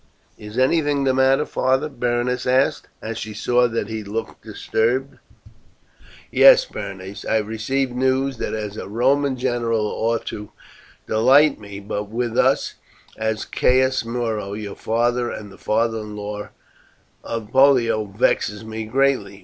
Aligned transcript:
"Is 0.35 0.57
anything 0.57 1.03
the 1.03 1.13
matter, 1.13 1.45
father?" 1.45 1.87
Berenice 1.87 2.47
asked, 2.47 2.87
as 3.03 3.19
she 3.19 3.35
saw 3.35 3.67
that 3.67 3.87
he 3.87 4.03
looked 4.03 4.41
disturbed. 4.41 5.19
"Yes, 6.31 6.65
Berenice, 6.65 7.23
I 7.23 7.35
have 7.35 7.47
received 7.47 7.91
news 7.95 8.37
that 8.39 8.55
as 8.55 8.77
a 8.77 8.87
Roman 8.87 9.37
general 9.37 9.85
ought 9.85 10.25
to 10.25 10.51
delight 11.05 11.59
me, 11.59 11.79
but 11.79 12.05
which, 12.05 12.33
as 13.15 13.45
Caius 13.45 14.03
Muro, 14.03 14.53
your 14.53 14.73
father 14.75 15.29
and 15.29 15.51
the 15.51 15.59
father 15.59 15.99
in 15.99 16.15
law 16.15 16.49
of 17.23 17.51
Pollio, 17.51 18.05
vexes 18.05 18.65
me 18.65 18.85
greatly." 18.85 19.39